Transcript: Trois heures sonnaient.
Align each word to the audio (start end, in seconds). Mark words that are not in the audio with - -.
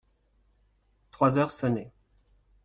Trois 1.11 1.37
heures 1.37 1.51
sonnaient. 1.51 1.91